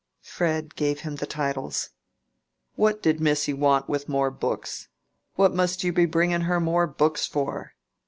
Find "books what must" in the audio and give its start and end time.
4.31-5.83